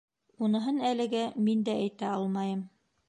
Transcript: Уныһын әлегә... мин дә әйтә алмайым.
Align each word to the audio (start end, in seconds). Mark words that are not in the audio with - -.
Уныһын 0.47 0.79
әлегә... 0.87 1.21
мин 1.49 1.61
дә 1.69 1.77
әйтә 1.85 2.09
алмайым. 2.15 2.65